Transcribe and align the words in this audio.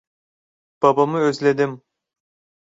Babamı 0.81 1.17
özledim. 1.19 1.81